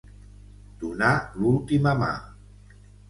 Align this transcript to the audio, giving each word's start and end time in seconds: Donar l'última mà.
Donar 0.83 1.11
l'última 1.41 1.93
mà. 2.01 2.09